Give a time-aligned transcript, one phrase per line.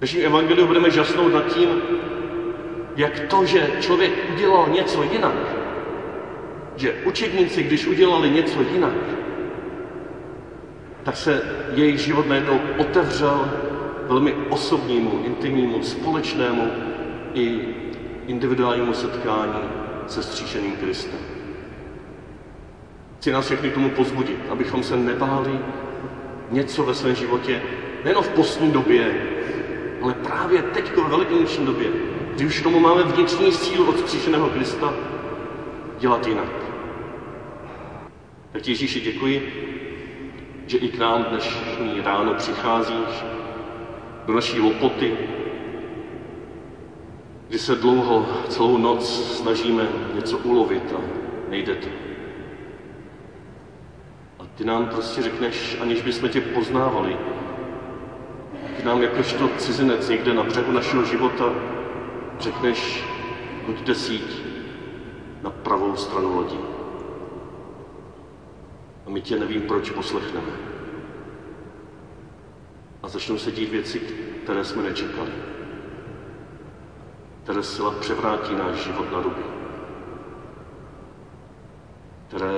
[0.00, 1.68] dnešním evangeliu budeme žasnout nad tím,
[2.96, 5.34] jak to, že člověk udělal něco jinak,
[6.76, 8.94] že učedníci, když udělali něco jinak,
[11.02, 11.42] tak se
[11.74, 13.50] jejich život najednou otevřel
[14.06, 16.70] velmi osobnímu, intimnímu, společnému
[17.34, 17.60] i
[18.26, 19.60] individuálnímu setkání
[20.06, 21.20] se stříšeným Kristem.
[23.18, 25.58] Chci nás všechny tomu pozbudit, abychom se nebáli
[26.50, 27.62] něco ve svém životě,
[28.04, 29.29] nejen v postní době,
[30.02, 31.88] ale právě teď v velikonoční době,
[32.34, 34.94] kdy už tomu máme vnitřní sílu od stříšeného Krista,
[35.98, 36.52] dělat jinak.
[38.52, 39.66] Tak Ježíši děkuji,
[40.66, 43.24] že i k nám dnešní ráno přicházíš
[44.26, 45.16] do naší lopoty,
[47.48, 51.00] kdy se dlouho, celou noc snažíme něco ulovit a
[51.50, 51.88] nejde to.
[54.38, 57.16] A ty nám prostě řekneš, aniž bychom tě poznávali,
[58.80, 61.44] ty nám jakožto cizinec někde na břehu našeho života
[62.38, 63.04] řekneš,
[63.66, 64.42] hoďte síť
[65.42, 66.58] na pravou stranu lodi.
[69.06, 70.52] A my tě nevím, proč poslechneme.
[73.02, 74.00] A začnou se dít věci,
[74.44, 75.30] které jsme nečekali.
[77.42, 79.42] Které zcela převrátí náš život na ruby.
[82.28, 82.52] Které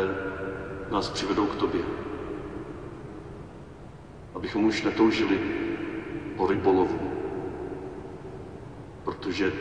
[0.91, 1.81] nás přivedou k tobě.
[4.35, 5.63] Abychom už netoužili
[6.37, 6.99] po rybolovu.
[9.05, 9.53] Protože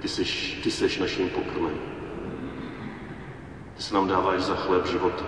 [0.00, 1.78] ty seš, ty seš naším pokrmem.
[3.76, 5.24] Ty se nám dáváš za chléb života.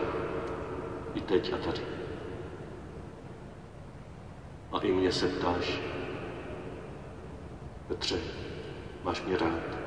[1.15, 1.81] I teď a tady.
[4.73, 5.81] A i mě se ptáš,
[7.89, 8.17] Petře,
[9.05, 9.80] máš mě rád?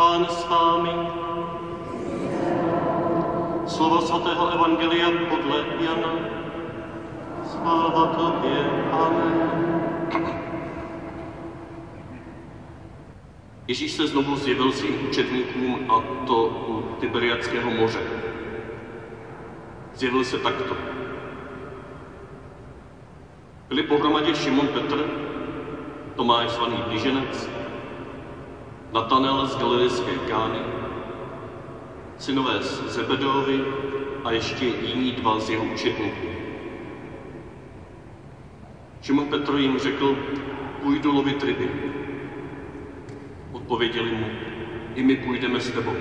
[0.00, 0.96] Pán s vámi.
[3.68, 6.12] Slovo svatého Evangelia podle Jana.
[7.44, 9.36] Sláva tobě, Amen.
[13.68, 18.00] Ježíš se znovu zjevil svým učedníkům a to u Tiberiackého moře.
[19.94, 20.76] Zjevil se takto.
[23.68, 25.04] Byli pohromadě Šimon Petr,
[26.16, 27.59] Tomáš zvaný Blíženec,
[28.92, 30.58] Natanel z Galilejské Kány,
[32.18, 33.64] synové z Zebedovi
[34.24, 36.26] a ještě jiní dva z jeho učetníků.
[39.02, 40.16] Šimon Petr jim řekl,
[40.82, 41.70] půjdu lovit ryby.
[43.52, 44.26] Odpověděli mu,
[44.94, 45.96] i my půjdeme s tebou.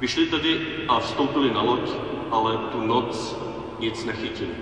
[0.00, 1.90] Vyšli tedy a vstoupili na loď,
[2.30, 3.36] ale tu noc
[3.78, 4.54] nic nechytili.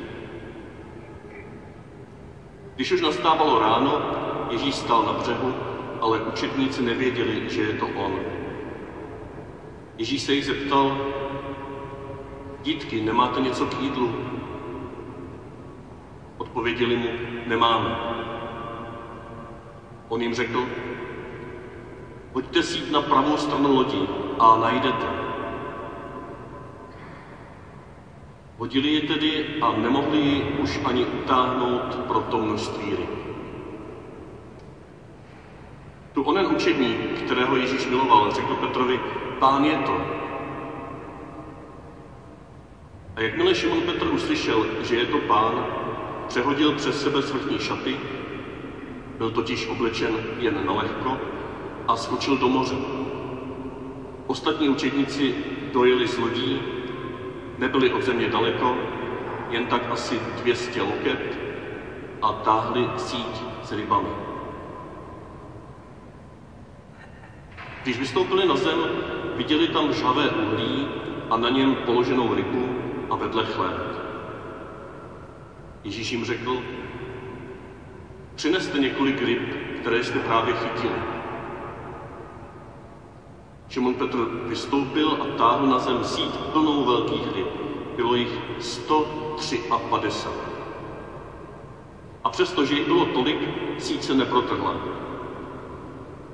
[2.75, 5.55] Když už nastávalo ráno, Ježíš stál na břehu,
[6.01, 8.21] ale učetníci nevěděli, že je to on.
[9.99, 10.97] Ježíš se jich zeptal,
[12.63, 14.15] dítky, nemáte něco k jídlu?
[16.39, 17.09] Odpověděli mu,
[17.47, 17.97] nemáme.
[20.09, 20.65] On jim řekl,
[22.33, 24.09] pojďte si na pravou stranu lodi
[24.39, 25.07] a najdete.
[28.59, 33.22] Hodili je tedy a nemohli ji už ani utáhnout pro to množství ryb.
[36.13, 39.01] Tu onen učedník, kterého Ježíš miloval, řekl Petrovi,
[39.39, 39.97] pán je to.
[43.17, 45.67] A jakmile Šimon Petr uslyšel, že je to pán,
[46.29, 47.97] přehodil přes sebe svrchní šaty,
[49.19, 51.19] byl totiž oblečen jen na lehko
[51.89, 52.77] a skočil do moře.
[54.27, 55.35] Ostatní učedníci
[55.73, 56.63] dojeli z lodí,
[57.59, 58.77] nebyli od země daleko,
[59.51, 61.39] jen tak asi 200 loket
[62.23, 64.32] a táhli síť s rybami.
[67.83, 68.79] Když vystoupili na zem,
[69.37, 70.89] viděli tam žhavé uhlí
[71.31, 72.69] a na něm položenou rybu
[73.11, 73.81] a vedle chléb.
[75.85, 76.63] Ježíš jim řekl,
[78.35, 80.95] přineste několik ryb, které jste právě chytili.
[83.69, 87.49] Šimon Petr vystoupil a táhl na zem síť plnou velkých ryb.
[87.97, 90.29] Bylo jich 153.
[92.25, 93.39] A přestože jich bylo tolik,
[93.79, 94.75] síť se neprotrhla.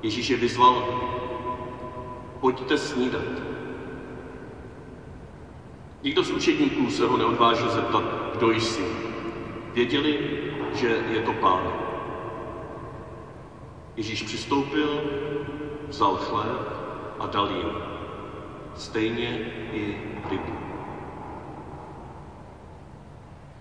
[0.03, 0.83] Ježíš je vyzval,
[2.39, 3.21] pojďte snídat.
[6.03, 8.03] Nikdo z učedníků se ho neodvážil zeptat,
[8.35, 8.85] kdo jsi.
[9.73, 10.19] Věděli,
[10.73, 11.73] že je to pán.
[13.95, 15.03] Ježíš přistoupil,
[15.87, 16.79] vzal chléb
[17.19, 17.71] a dal jim.
[18.75, 19.97] Stejně i
[20.29, 20.53] rybu.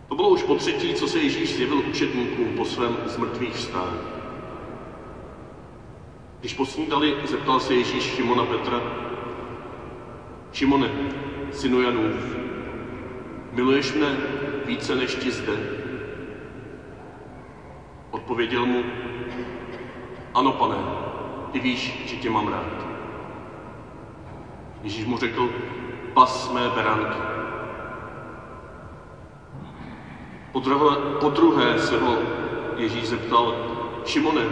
[0.09, 4.18] To bylo už po třetí, co se Ježíš zjevil učedníkům po svém zmrtvých vstání.
[6.41, 8.81] Když posnídali, zeptal se Ježíš Šimona Petra,
[10.53, 10.91] Šimone,
[11.51, 12.37] synu Janův,
[13.53, 14.17] miluješ mne
[14.67, 15.53] více než ti zde?
[18.11, 18.85] Odpověděl mu,
[20.35, 20.77] ano, pane,
[21.53, 22.87] ty víš, že tě mám rád.
[24.83, 25.51] Ježíš mu řekl,
[26.15, 26.69] pas mé
[30.61, 32.17] druhé, po druhé se ho
[32.77, 33.55] Ježíš zeptal,
[34.05, 34.45] Šimone,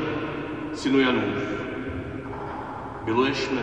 [0.73, 1.66] synu Janův,
[3.07, 3.63] miluješ mne?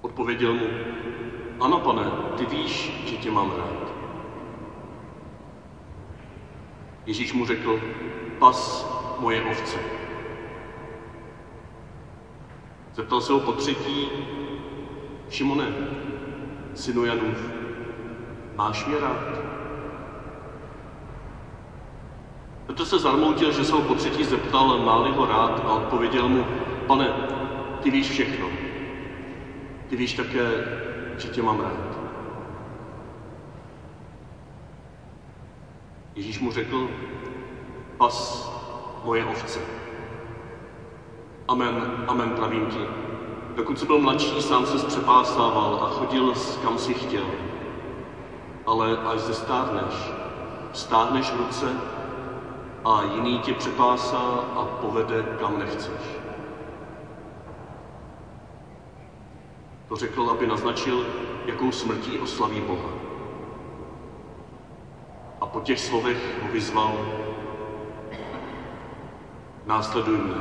[0.00, 0.66] Odpověděl mu,
[1.60, 2.04] ano, pane,
[2.38, 3.92] ty víš, že tě mám rád.
[7.06, 7.80] Ježíš mu řekl,
[8.38, 8.86] pas
[9.18, 9.78] moje ovce.
[12.92, 14.08] Zeptal se ho po třetí,
[15.30, 15.66] Šimone,
[16.74, 17.52] synu Janův,
[18.56, 19.49] máš mě rád?
[22.70, 26.46] Petr se zarmoutil, že se ho po třetí zeptal, má ho rád a odpověděl mu,
[26.86, 27.12] pane,
[27.82, 28.46] ty víš všechno.
[29.88, 30.64] Ty víš také,
[31.16, 31.98] že tě mám rád.
[36.14, 36.88] Ježíš mu řekl,
[37.96, 38.50] pas
[39.04, 39.60] moje ovce.
[41.48, 42.86] Amen, amen, pravím ti.
[43.54, 47.26] Dokud jsem byl mladší, sám se zpřepásával a chodil kam si chtěl.
[48.66, 50.12] Ale až zestárneš,
[50.72, 51.99] stáhneš ruce
[52.84, 54.18] a jiný tě přepásá
[54.56, 56.20] a povede kam nechceš.
[59.88, 61.06] To řekl, aby naznačil,
[61.46, 62.90] jakou smrtí oslaví Boha.
[65.40, 66.92] A po těch slovech ho vyzval,
[69.66, 70.34] následuj mě.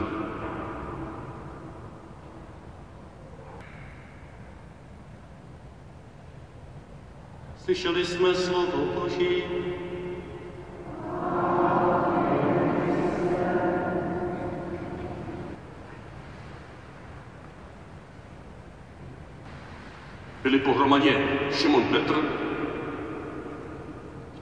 [7.57, 9.43] Slyšeli jsme slovo Boží.
[20.89, 22.15] Byli pohromadě Šimon Petr,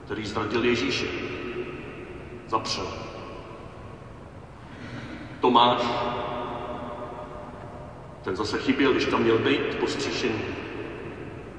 [0.04, 1.06] který zradil Ježíše,
[2.46, 2.86] zapřel.
[5.40, 5.82] Tomáš,
[8.22, 10.40] ten zase chyběl, když tam měl být postříšený.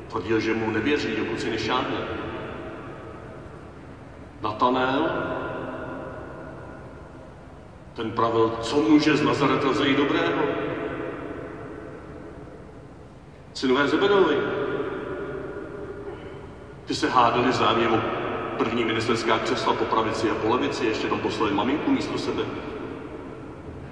[0.07, 1.97] Tvrdil, že mu nevěří, dokud si nešáhne.
[4.42, 5.09] Natanel,
[7.94, 10.44] ten pravil, co může z Nazareta zajít dobrého.
[13.53, 14.58] Synové Zebedovi,
[16.89, 18.00] ty se hádali zájem o
[18.57, 22.44] první ministerská křesla po pravici a po levici, ještě tam poslali maminku místo sebe,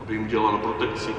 [0.01, 1.11] aby jim dělala protekci.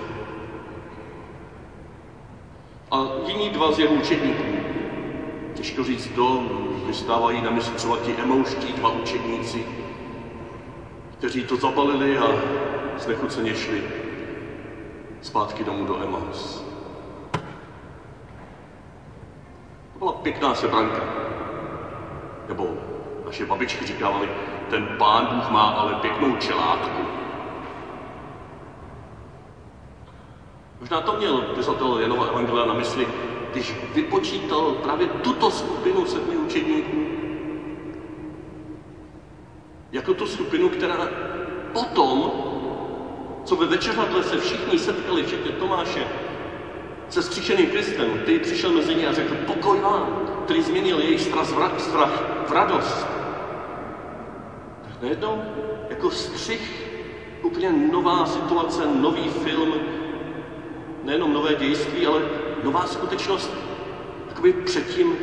[2.90, 4.56] A jiní dva z jeho učedníků,
[5.54, 6.42] těžko říct, kdo
[6.86, 9.66] vystávají na mysli třeba ti emouští dva učedníci,
[11.18, 12.28] kteří to zabalili a
[12.98, 13.82] znechuceně šli
[15.22, 16.64] zpátky domů do Emaus.
[19.92, 21.17] To byla pěkná sebranka.
[22.48, 22.76] Nebo
[23.24, 24.30] naše babičky říkávaly,
[24.68, 27.06] ten pán Bůh má ale pěknou čelátku.
[30.80, 33.08] Možná to měl pisatel Janova Evangelia na mysli,
[33.50, 37.08] když vypočítal právě tuto skupinu sedmi učedníků,
[39.92, 41.08] jako tu skupinu, která
[41.72, 42.32] potom,
[43.44, 46.08] co ve večeřadle se všichni setkali, včetně Tomáše,
[47.08, 51.80] se skříšeným Kristem, který přišel mezi ně a řekl pokoj vám, který změnil jejich strach,
[51.80, 53.06] strach v radost.
[54.82, 55.42] Tak najednou
[55.90, 56.90] jako střih
[57.42, 59.74] úplně nová situace, nový film,
[61.04, 62.20] nejenom nové dějství, ale
[62.64, 63.52] nová skutečnost.
[64.28, 65.16] Jakoby předtím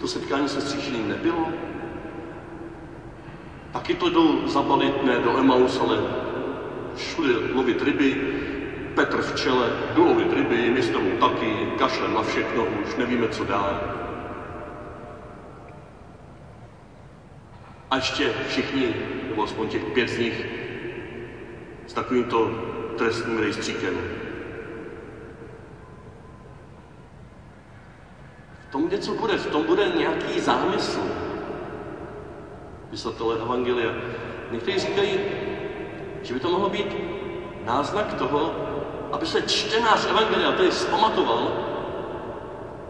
[0.00, 1.48] to setkání se stříšeným nebylo.
[3.72, 5.98] Taky to jdou zabalit ne do Emaus, ale
[6.96, 8.32] šli lovit ryby,
[8.94, 13.44] Petr v čele, jdu lovit ryby, my s taky, kašlem na všechno, už nevíme, co
[13.44, 14.05] dál.
[17.90, 18.94] A ještě všichni,
[19.30, 20.46] nebo aspoň těch pět z nich,
[21.86, 22.50] s takovýmto
[22.98, 23.94] trestním rejstříkem.
[28.68, 31.00] V tom něco bude, v tom bude nějaký zámysl.
[32.90, 33.92] Pysatelé Evangelia.
[34.50, 35.18] Někteří říkají,
[36.22, 36.96] že by to mohlo být
[37.64, 38.54] náznak toho,
[39.12, 41.52] aby se čtenář Evangelia tedy zpamatoval,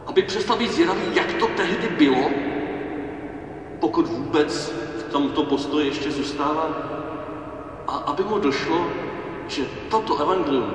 [0.07, 2.31] aby přestal být zvědavý, jak to tehdy bylo,
[3.81, 4.86] pokud vůbec
[5.16, 6.68] v tam to postoje ještě zůstává.
[7.88, 8.87] A aby mu došlo,
[9.49, 10.73] že toto evangelium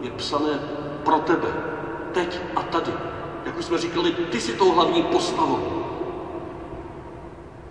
[0.00, 0.60] je psané
[1.04, 1.48] pro tebe,
[2.12, 2.92] teď a tady.
[3.44, 5.84] Jak už jsme říkali, ty jsi tou hlavní postavou.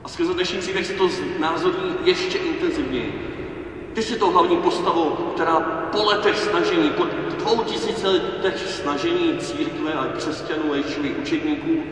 [0.04, 1.08] A skrze dnešní příběh si to
[1.38, 3.30] znázorní ještě intenzivněji.
[3.94, 5.60] Ty jsi tou hlavní postavou, která
[5.92, 7.04] po letech snažení, po
[7.38, 11.84] dvou tisíce letech snažení církve a křesťanů a Ježíšových učedníků,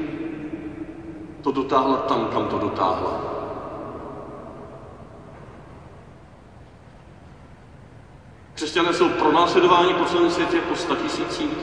[1.41, 3.40] to dotáhla tam, kam to dotáhla.
[8.61, 11.57] Křesťané jsou pronásledováni po celém světě po statisících.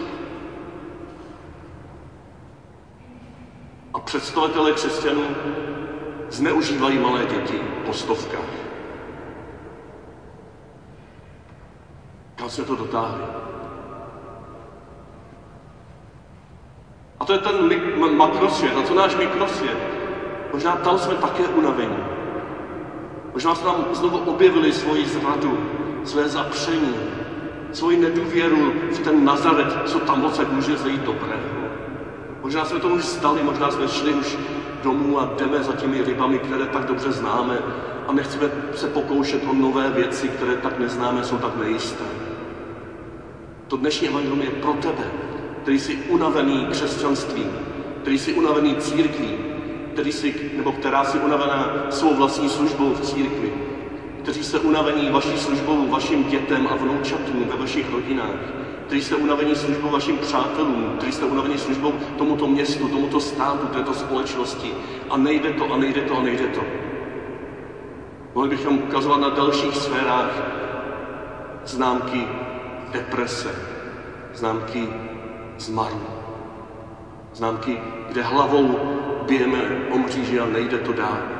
[3.94, 5.22] A představitelé křesťanů
[6.30, 8.50] zneužívají malé děti po stovkách.
[12.36, 13.24] Kam se to dotáhli?
[17.20, 19.78] A to je ten makrosvět, a co náš mikrosvět?
[20.52, 22.04] Možná tam jsme také unavení.
[23.32, 25.67] Možná jsme tam znovu objevili svoji zradu,
[26.04, 26.94] své zapření,
[27.72, 31.58] svoji nedůvěru v ten Nazaret, co tam moc může zajít dobrého.
[32.42, 34.36] Možná jsme to už stali, možná jsme šli už
[34.82, 37.58] domů a jdeme za těmi rybami, které tak dobře známe
[38.08, 42.04] a nechceme se pokoušet o nové věci, které tak neznáme, jsou tak nejisté.
[43.68, 45.04] To dnešní evangelium je pro tebe,
[45.62, 47.50] který jsi unavený křesťanstvím,
[48.00, 49.34] který jsi unavený církví,
[49.92, 53.52] který jsi, nebo která si unavená svou vlastní službou v církvi,
[54.28, 58.40] kteří jste unavení vaší službou vašim dětem a vnoučatům ve vašich rodinách,
[58.86, 63.94] kteří jste unavení službou vašim přátelům, kteří jste unavení službou tomuto městu, tomuto státu, této
[63.94, 64.74] společnosti.
[65.10, 66.60] A nejde to, a nejde to, a nejde to.
[68.34, 70.42] Mohli bychom ukazovat na dalších sférách
[71.64, 72.28] známky
[72.92, 73.54] deprese,
[74.34, 74.88] známky
[75.58, 76.06] zmaru,
[77.34, 78.78] známky, kde hlavou
[79.26, 79.58] bijeme
[79.90, 81.38] o mříži a nejde to dál.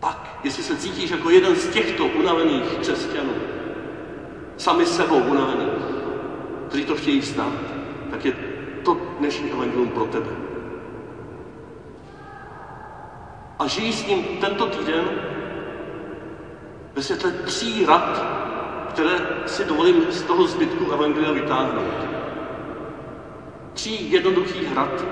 [0.00, 3.34] Pak, jestli se cítíš jako jeden z těchto unavených křesťanů,
[4.56, 5.66] sami sebou unavený,
[6.68, 7.52] kteří to chtějí vzdát,
[8.10, 8.32] tak je
[8.84, 10.30] to dnešní evangelium pro tebe.
[13.58, 15.04] A žijí s ním tento týden
[16.94, 18.24] ve světle tří rad,
[18.88, 21.94] které si dovolím z toho zbytku Evangelia vytáhnout.
[23.72, 25.04] Tří jednoduchých rad,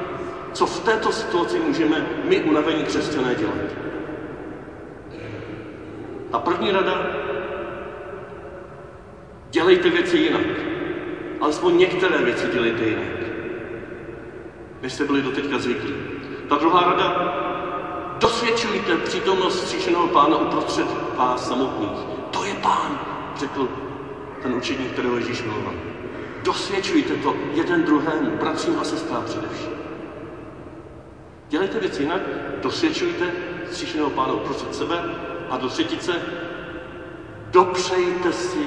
[0.52, 3.88] co v této situaci můžeme my unavení křesťané dělat.
[6.30, 7.06] Ta první rada,
[9.50, 10.46] dělejte věci jinak.
[11.40, 13.32] Alespoň některé věci dělejte jinak,
[14.82, 15.94] než jste byli doteďka zvyklí.
[16.48, 17.34] Ta druhá rada,
[18.20, 21.98] dosvědčujte přítomnost stříšeného pána uprostřed vás samotných.
[22.30, 23.00] To je pán,
[23.36, 23.68] řekl
[24.42, 25.74] ten učedník, kterého Ježíš miloval.
[26.42, 29.72] Dosvědčujte to jeden druhému, bratřím a sestrám především.
[31.48, 32.22] Dělejte věci jinak,
[32.62, 33.24] dosvědčujte
[33.70, 35.02] stříšeného pána uprostřed sebe
[35.50, 36.22] a do třetice
[37.50, 38.66] dopřejte si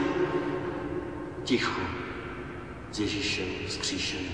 [1.43, 1.81] ticho
[2.91, 4.31] s Ježíšem skříšeným.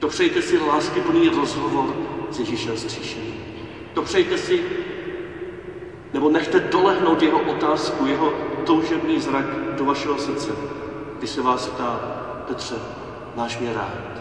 [0.00, 1.94] Dopřejte si láskyplný rozhovor
[2.30, 3.34] s Ježíšem skříšeným.
[3.94, 4.62] Dopřejte si,
[6.12, 8.32] nebo nechte dolehnout jeho otázku, jeho
[8.66, 9.46] toužebný zrak
[9.78, 10.50] do vašeho srdce,
[11.18, 12.00] když se vás ptá,
[12.48, 12.74] Petře,
[13.36, 14.20] máš mě rád?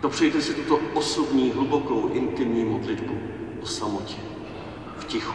[0.00, 3.18] Dopřejte si tuto osobní, hlubokou, intimní modlitbu
[3.62, 4.16] o samotě,
[5.00, 5.34] v tichu.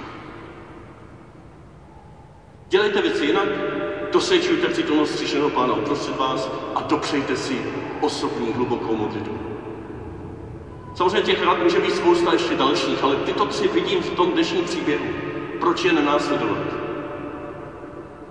[2.67, 3.47] Dělejte věci jinak,
[4.11, 7.61] dosvědčujte přítomnost stříšeného pána uprostřed vás a dopřejte si
[8.01, 9.39] osobní, hlubokou modlitbu.
[10.95, 14.63] Samozřejmě těch rad může být spousta ještě dalších, ale tyto tři vidím v tom dnešním
[14.63, 15.05] příběhu.
[15.59, 16.63] Proč je nenásledovat?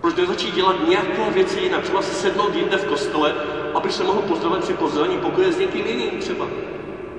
[0.01, 1.83] Proč nezačít dělat nějaké věci jinak?
[1.83, 3.35] Třeba si sednout jinde v kostele,
[3.75, 6.47] aby se mohl pozdravit při pozdravení pokoje s někým jiným třeba.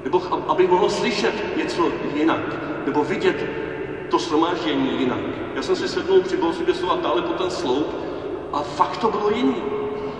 [0.03, 2.55] Nebo aby mohl slyšet něco jinak.
[2.85, 3.64] Nebo vidět
[4.09, 5.19] to shromáždění jinak.
[5.55, 7.87] Já jsem si sednul při bohoslužbě slova dále po ten sloup
[8.53, 9.55] a fakt to bylo jiný.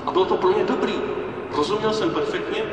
[0.06, 0.94] A bylo to pro mě dobrý.
[1.58, 2.64] Rozuměl jsem perfektně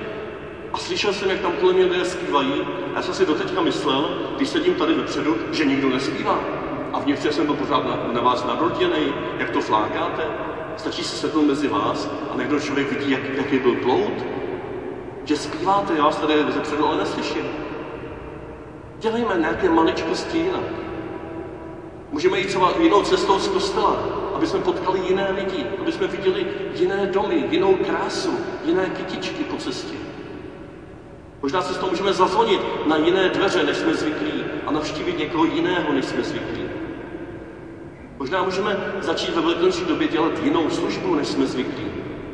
[0.72, 2.52] a slyšel jsem, jak tam kolem mě lidé zpívají.
[2.92, 6.38] A já jsem si doteďka myslel, když sedím tady vepředu, že nikdo nespívá.
[6.92, 10.22] A vnitřně jsem byl pořád na, na vás nadroděný, jak to flákáte.
[10.76, 14.24] Stačí se sednout mezi vás a někdo člověk vidí, jak, jaký byl plout.
[15.24, 17.44] Že zpíváte, já vás tady zepředu ale neslyším.
[18.98, 20.91] Dělejme nějaké maličkosti jinak.
[22.12, 23.96] Můžeme jít třeba jinou cestou z kostela,
[24.34, 29.56] aby jsme potkali jiné lidi, aby jsme viděli jiné domy, jinou krásu, jiné kytičky po
[29.56, 29.94] cestě.
[31.42, 35.44] Možná se z toho můžeme zazvonit na jiné dveře, než jsme zvyklí a navštívit někoho
[35.44, 36.62] jiného, než jsme zvyklí.
[38.18, 41.86] Možná můžeme začít ve velikonoční době dělat jinou službu, než jsme zvyklí.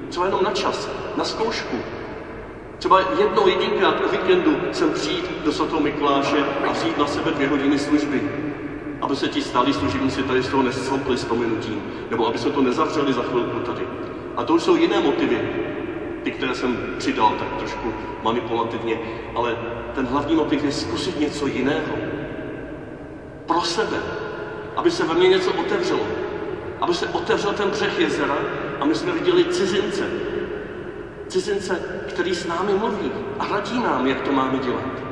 [0.08, 1.76] Třeba jenom na čas, na zkoušku.
[2.78, 7.48] Třeba jednou jedinkrát o víkendu jsem přijít do svatého Mikuláše a vzít na sebe dvě
[7.48, 8.47] hodiny služby.
[9.00, 11.82] Aby se ti stálí služebníci tady z toho nesvopli s pominutím.
[12.10, 13.86] Nebo aby se to nezavřeli za chvilku tady.
[14.36, 15.40] A to už jsou jiné motivy.
[16.22, 18.98] Ty, které jsem přidal tak trošku manipulativně.
[19.34, 19.56] Ale
[19.94, 21.96] ten hlavní motiv je zkusit něco jiného.
[23.46, 23.96] Pro sebe.
[24.76, 26.06] Aby se ve mně něco otevřelo.
[26.80, 28.38] Aby se otevřel ten břeh jezera
[28.80, 30.10] a my jsme viděli cizince.
[31.28, 35.02] Cizince, který s námi mluví a radí nám, jak to máme dělat.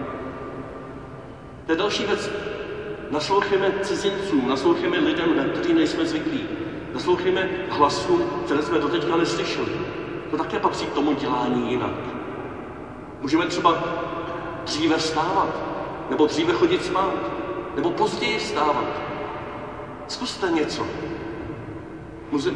[1.66, 2.30] To je další věc.
[3.10, 6.40] Nasloucháme cizincům, nasloucháme lidem, na který nejsme zvyklí.
[6.94, 9.72] Nasloucháme hlasům, které jsme doteďka neslyšeli.
[10.30, 11.94] To také patří k tomu dělání jinak.
[13.20, 13.84] Můžeme třeba
[14.64, 15.62] dříve vstávat,
[16.10, 17.14] nebo dříve chodit spát,
[17.76, 19.00] nebo později vstávat.
[20.08, 20.86] Zkuste něco.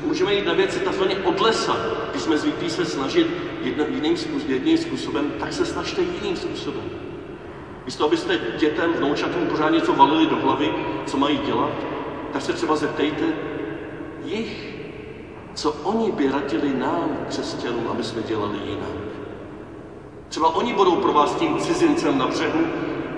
[0.02, 1.76] Můžeme jít na věci takzvaně od lesa.
[2.11, 3.26] Když jsme zvyklí se snažit
[3.62, 4.16] jiným,
[4.49, 7.10] jedním způsobem, tak se snažte jiným způsobem.
[7.85, 10.75] Místo, abyste dětem, vnoučatům pořád něco valili do hlavy,
[11.07, 11.73] co mají dělat,
[12.33, 13.25] tak se třeba zeptejte
[14.25, 14.75] jich,
[15.55, 19.11] co oni by radili nám, křesťanům, aby jsme dělali jinak.
[20.29, 22.61] Třeba oni budou pro vás tím cizincem na břehu,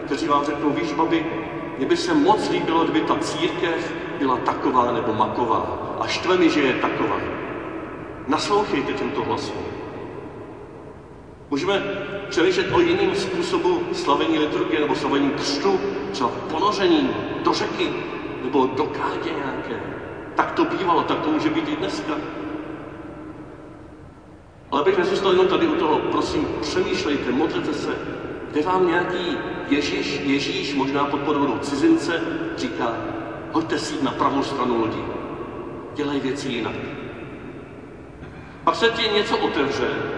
[0.06, 1.26] kteří vám řeknou, víš, babi,
[1.78, 5.96] mně by se moc líbilo, kdyby ta církev byla taková nebo maková.
[6.00, 7.16] A štve mi, že je taková.
[8.28, 9.62] Naslouchejte těmto hlasům.
[11.50, 11.82] Můžeme
[12.32, 15.80] přemýšlet o jiném způsobu slavení liturgie nebo slavení křtu,
[16.12, 17.10] třeba ponoření
[17.44, 17.88] do řeky
[18.42, 19.82] nebo do kádě nějaké.
[20.34, 22.12] Tak to bývalo, tak to může být i dneska.
[24.70, 27.96] Ale bych nezůstal jenom tady u toho, prosím, přemýšlejte, modlete se,
[28.50, 29.36] kde vám nějaký
[29.68, 32.20] Ježíš, Ježíš možná pod podobou cizince
[32.56, 32.96] říká,
[33.52, 35.04] hoďte si na pravou stranu lodi,
[35.94, 36.74] dělej věci jinak.
[38.64, 40.11] Pak se ti něco otevře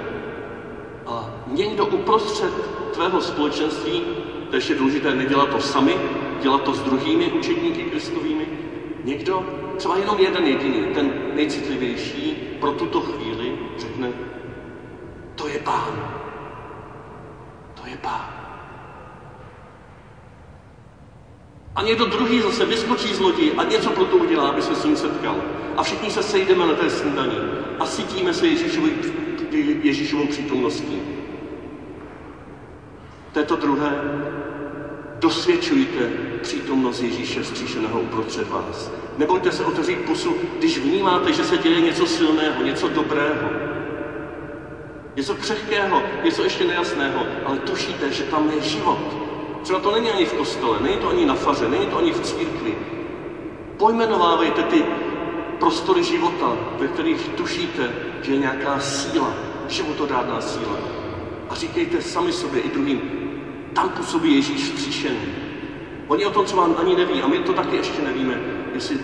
[1.46, 2.52] někdo uprostřed
[2.92, 4.02] tvého společenství,
[4.50, 5.96] to je důležité, nedělat to sami,
[6.42, 8.46] dělat to s druhými učedníky kristovými,
[9.04, 9.44] někdo,
[9.76, 14.12] třeba jenom jeden jediný, ten nejcitlivější, pro tuto chvíli řekne,
[15.34, 16.20] to je pán.
[17.74, 18.44] To je pán.
[21.76, 24.84] A někdo druhý zase vyskočí z lodi a něco pro to udělá, aby se s
[24.84, 25.36] ním setkal.
[25.76, 27.38] A všichni se sejdeme na té snídaní
[27.80, 28.88] a cítíme se Ježíšovou,
[29.82, 31.13] Ježíšovou přítomností.
[33.34, 34.00] Této druhé
[35.18, 36.10] dosvědčujte
[36.42, 38.90] přítomnost Ježíše vzkříšeného uprostřed vás.
[39.18, 43.48] Nebojte se otevřít pusu, když vnímáte, že se děje něco silného, něco dobrého.
[45.16, 49.16] Něco křehkého, něco ještě nejasného, ale tušíte, že tam je život.
[49.62, 52.20] Třeba to není ani v kostele, není to ani na faře, není to ani v
[52.20, 52.78] církvi.
[53.76, 54.84] Pojmenovávejte ty
[55.58, 57.90] prostory života, ve kterých tušíte,
[58.22, 59.34] že je nějaká síla,
[59.68, 60.78] životodárná síla.
[61.48, 63.13] A říkejte sami sobě i druhým,
[63.74, 65.18] tam působí Ježíš vzkříšený.
[66.08, 68.40] Oni o tom třeba ani neví a my to taky ještě nevíme,
[68.74, 68.98] jestli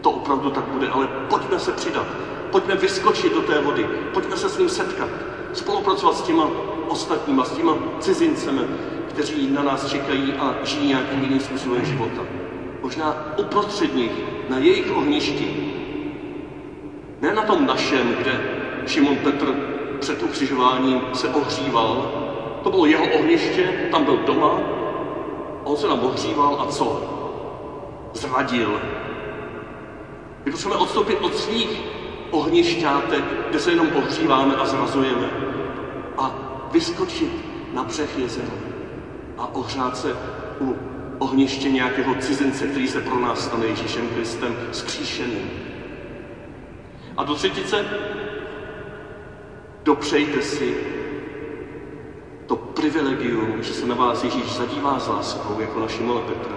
[0.00, 2.06] to opravdu tak bude, ale pojďme se přidat.
[2.50, 5.08] Pojďme vyskočit do té vody, pojďme se s ním setkat,
[5.52, 6.46] spolupracovat s těma
[6.88, 8.60] ostatníma, s těma cizincemi,
[9.08, 12.22] kteří na nás čekají a žijí nějakým jiným způsobem života.
[12.82, 14.12] Možná uprostřed nich,
[14.48, 15.74] na jejich ohništi.
[17.20, 18.40] Ne na tom našem, kde
[18.86, 19.54] Šimon Petr
[20.00, 22.27] před ukřižováním se ohříval.
[22.62, 24.60] To bylo jeho ohniště, tam byl doma.
[25.64, 27.02] A on se nám ohříval a co?
[28.12, 28.80] Zradil.
[30.44, 31.80] My potřebujeme odstoupit od svých
[32.30, 35.30] ohnišťátek, kde se jenom ohříváme a zrazujeme.
[36.18, 36.30] A
[36.72, 37.32] vyskočit
[37.74, 38.54] na břeh jezera
[39.38, 40.16] a ohřát se
[40.60, 40.76] u
[41.18, 45.50] ohniště nějakého cizince, který se pro nás stane Ježíšem Kristem skříšeným.
[47.16, 47.84] A do třetice,
[49.82, 50.97] dopřejte si
[52.48, 56.56] to privilegium, že se na vás Ježíš zadívá s láskou, jako na Šimona Petra.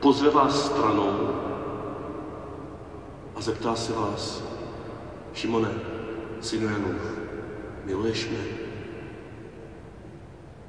[0.00, 1.30] Pozve vás stranou
[3.36, 4.44] a zeptá se vás,
[5.34, 5.68] Šimone,
[6.40, 7.18] synu Janův,
[7.84, 8.44] miluješ mě?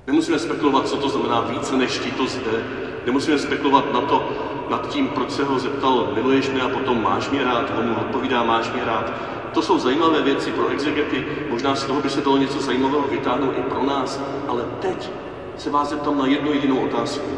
[0.08, 2.66] Nemusíme spekulovat, co to znamená více než ti to zde.
[3.06, 4.30] Nemusíme spekulovat na to,
[4.70, 7.96] nad tím, proč se ho zeptal, miluješ mě a potom máš mě rád, on mu
[7.96, 9.35] odpovídá, máš mě rád.
[9.56, 13.58] To jsou zajímavé věci pro exegety, možná z toho by se dalo něco zajímavého vytáhnout
[13.58, 15.10] i pro nás, ale teď
[15.58, 17.30] se vás zeptám na jednu jedinou otázku.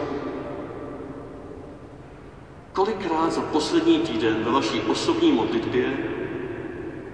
[2.74, 5.98] Kolikrát za poslední týden ve vaší osobní modlitbě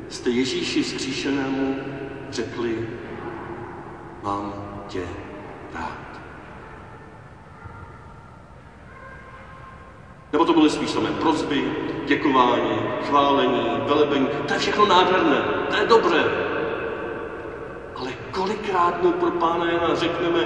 [0.09, 1.75] jste Ježíši vzkříšenému
[2.29, 2.89] řekli,
[4.23, 4.53] mám
[4.87, 5.03] tě
[5.73, 6.21] rád.
[10.31, 11.71] Nebo to byly spíš samé prozby,
[12.05, 14.27] děkování, chválení, velebení.
[14.47, 16.23] To je všechno nádherné, to je dobré.
[17.95, 20.39] Ale kolik Kolikrát mu pro Pána Jana řekneme,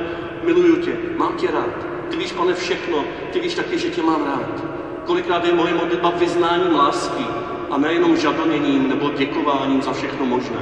[0.44, 2.98] miluju tě, mám tě rád, ty víš, pane, všechno,
[3.32, 4.64] ty víš taky, že tě mám rád.
[5.06, 7.24] Kolikrát je moje modlitba vyznáním lásky
[7.72, 10.60] a nejenom žadoněním nebo děkováním za všechno možné.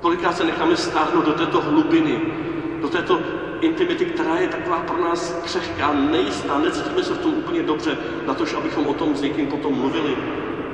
[0.00, 2.20] Kolikrát se necháme stáhnout do této hlubiny,
[2.80, 3.18] do této
[3.60, 8.34] intimity, která je taková pro nás křehká, nejistá, necítíme se v tom úplně dobře, na
[8.34, 10.16] to, abychom o tom s někým potom mluvili,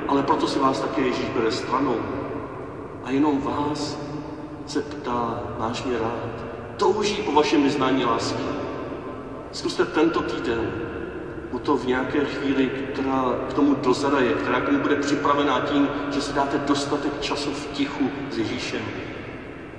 [0.09, 1.95] ale proto si vás také Ježíš bere stranou.
[3.03, 3.97] A jenom vás
[4.65, 5.43] se ptá,
[5.85, 6.45] mě rád,
[6.77, 8.43] touží po vašem vyznání lásky.
[9.51, 10.71] Zkuste tento týden
[11.51, 15.89] mu to v nějaké chvíli, která k tomu dozraje, která k tomu bude připravená tím,
[16.11, 18.81] že si dáte dostatek času v tichu s Ježíšem.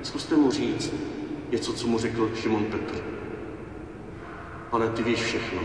[0.02, 0.94] Zkuste mu říct
[1.50, 2.94] něco, co mu řekl Šimon Petr.
[4.70, 5.60] Pane, ty víš všechno.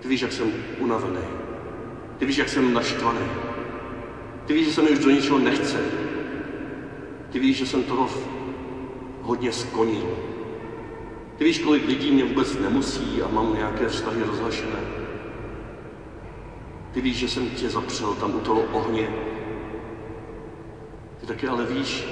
[0.00, 1.26] Ty víš, jak jsem unavený.
[2.18, 3.47] Ty víš, jak jsem naštvaný.
[4.48, 5.80] Ty víš, že se mi už do ničeho nechce.
[7.30, 8.08] Ty víš, že jsem toho
[9.22, 10.08] hodně skonil.
[11.36, 14.80] Ty víš, kolik lidí mě vůbec nemusí a mám nějaké vztahy rozhašené.
[16.92, 19.08] Ty víš, že jsem tě zapřel tam u toho ohně.
[21.20, 22.04] Ty taky ale víš,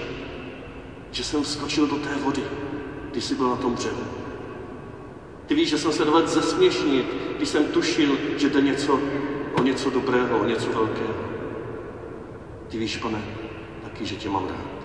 [1.11, 2.42] že jsem skočil do té vody,
[3.11, 4.05] když jsi byl na tom břehu.
[5.46, 9.01] Ty víš, že jsem se dovedl zesměšnit, když jsem tušil, že jde něco
[9.55, 11.36] o něco dobrého, o něco velkého.
[12.69, 13.23] Ty víš, pane,
[13.83, 14.77] taky, že tě mám rád.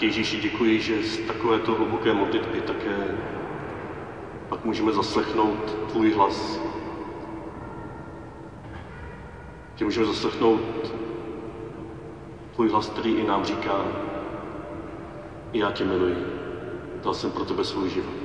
[0.00, 2.96] Ježíši děkuji, že z takovéto hluboké modlitby také
[4.60, 6.60] pak můžeme zaslechnout tvůj hlas.
[9.74, 10.94] Že můžeme zaslechnout
[12.54, 13.84] tvůj hlas, který i nám říká,
[15.52, 16.16] já tě miluji,
[17.04, 18.20] dal jsem pro tebe svůj život.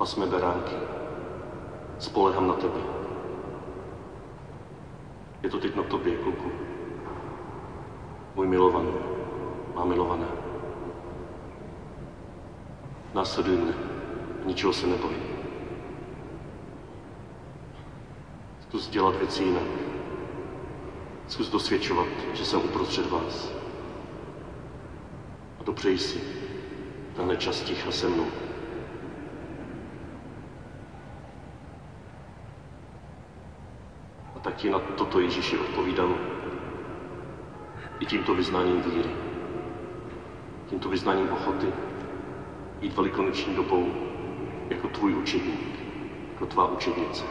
[0.00, 0.74] A jsme beránky.
[1.98, 2.80] Spolehám na tebe.
[5.42, 6.50] Je to teď na tobě, kluku
[8.34, 8.92] můj milovaný,
[9.74, 10.47] má milované.
[13.14, 13.74] Následuj mne,
[14.44, 15.16] ničeho se neboj.
[18.60, 19.68] Zkus dělat věci jinak.
[21.28, 23.52] Zkus dosvědčovat, že jsem uprostřed vás.
[25.60, 26.20] A dopřej si
[27.16, 28.26] tenhle čas ticha se mnou.
[34.36, 36.16] A tak ti na toto Ježíši odpovídám
[38.00, 39.10] i tímto vyznáním víry,
[40.66, 41.87] tímto vyznáním ochoty
[42.80, 43.92] jít velikonoční dobou
[44.70, 45.78] jako tvůj učedník,
[46.32, 47.24] jako tvá učednice.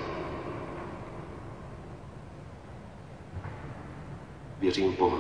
[4.60, 5.18] Věřím Boha.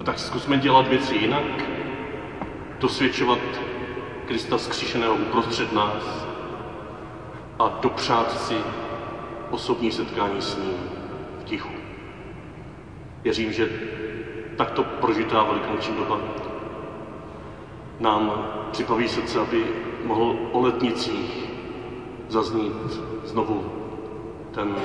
[0.00, 1.44] A tak zkusme dělat věci jinak,
[2.80, 3.38] dosvědčovat
[4.26, 6.26] Krista zkříšeného uprostřed nás
[7.58, 8.54] a dopřát si
[9.52, 10.74] osobní setkání s ním
[11.40, 11.72] v tichu.
[13.22, 13.68] Věřím, že
[14.56, 16.20] takto prožitá velikonoční doba
[18.00, 19.64] nám připraví srdce, aby
[20.04, 21.48] mohl o letnicích
[22.28, 22.72] zaznít
[23.24, 23.72] znovu
[24.54, 24.76] ten,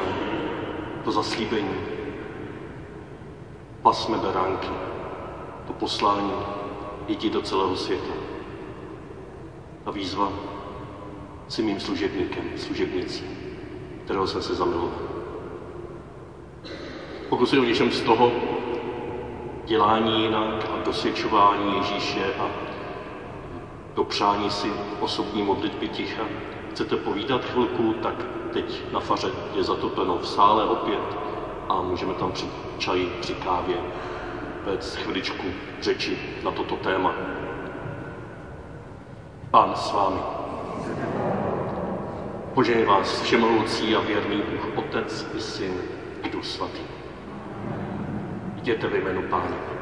[1.03, 1.77] to zaslíbení.
[3.81, 4.69] Pasme beránky,
[5.67, 6.33] to poslání
[7.07, 8.13] jít do celého světa
[9.85, 10.31] a výzva
[11.47, 13.23] si mým služebníkem, služebnicí,
[14.07, 14.89] kterého jsem se zamiloval.
[17.29, 18.31] Pokud si o něčem z toho
[19.65, 22.49] dělání jinak a dosvědčování Ježíše a
[23.95, 26.23] dopřání si osobní modlitby ticha,
[26.71, 31.17] chcete povídat chvilku, tak teď na faře je zatopeno v sále opět
[31.69, 32.45] a můžeme tam při
[32.77, 33.77] čaji, při kávě
[34.65, 35.47] vést chviličku
[35.81, 37.13] řeči na toto téma.
[39.51, 40.46] Pán s vámi.
[42.57, 45.73] Požej vás všemohoucí a věrný Bůh, Otec i Syn
[46.23, 46.81] i Duch Svatý.
[48.55, 49.76] Jděte ve jménu Pána.